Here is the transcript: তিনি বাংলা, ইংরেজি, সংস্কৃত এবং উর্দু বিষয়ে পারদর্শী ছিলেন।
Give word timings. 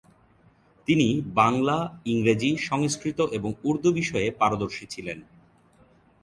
তিনি 0.87 1.07
বাংলা, 1.33 1.77
ইংরেজি, 2.05 2.51
সংস্কৃত 2.61 3.19
এবং 3.31 3.49
উর্দু 3.63 3.89
বিষয়ে 3.93 4.27
পারদর্শী 4.31 4.85
ছিলেন। 4.85 5.19